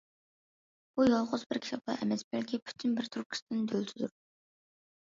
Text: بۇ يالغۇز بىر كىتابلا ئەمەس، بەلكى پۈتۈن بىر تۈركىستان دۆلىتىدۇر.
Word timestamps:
بۇ 0.99 1.05
يالغۇز 1.07 1.45
بىر 1.51 1.61
كىتابلا 1.65 1.99
ئەمەس، 1.99 2.27
بەلكى 2.33 2.63
پۈتۈن 2.65 2.97
بىر 2.99 3.13
تۈركىستان 3.19 3.65
دۆلىتىدۇر. 3.75 4.19